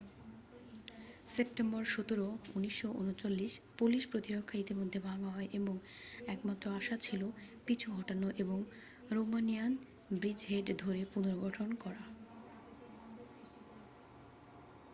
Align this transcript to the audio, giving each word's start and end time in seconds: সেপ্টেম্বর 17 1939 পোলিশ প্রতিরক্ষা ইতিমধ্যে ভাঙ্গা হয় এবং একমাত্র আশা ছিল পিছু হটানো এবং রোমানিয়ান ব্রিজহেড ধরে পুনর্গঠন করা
সেপ্টেম্বর 1.27 1.83
17 1.87 2.29
1939 2.55 3.53
পোলিশ 3.77 4.03
প্রতিরক্ষা 4.07 4.55
ইতিমধ্যে 4.57 4.99
ভাঙ্গা 4.99 5.29
হয় 5.29 5.49
এবং 5.53 5.75
একমাত্র 6.27 6.65
আশা 6.75 6.95
ছিল 7.01 7.21
পিছু 7.67 7.87
হটানো 7.91 8.27
এবং 8.37 8.57
রোমানিয়ান 9.11 9.71
ব্রিজহেড 10.11 10.67
ধরে 10.77 11.01
পুনর্গঠন 11.13 11.69
করা 11.75 12.03